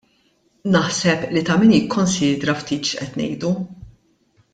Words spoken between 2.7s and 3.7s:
x'qed ngħidu.